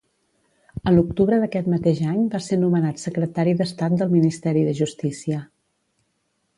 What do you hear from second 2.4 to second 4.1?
ser nomenat Secretari d'Estat